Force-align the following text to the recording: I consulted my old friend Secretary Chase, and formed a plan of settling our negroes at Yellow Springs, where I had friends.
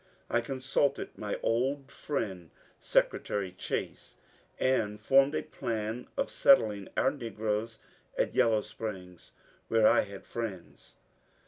I 0.31 0.41
consulted 0.41 1.15
my 1.15 1.39
old 1.43 1.91
friend 1.91 2.49
Secretary 2.79 3.51
Chase, 3.51 4.15
and 4.59 4.99
formed 4.99 5.35
a 5.35 5.43
plan 5.43 6.07
of 6.17 6.31
settling 6.31 6.87
our 6.97 7.11
negroes 7.11 7.77
at 8.17 8.33
Yellow 8.33 8.61
Springs, 8.61 9.31
where 9.67 9.87
I 9.87 10.01
had 10.01 10.25
friends. 10.25 10.95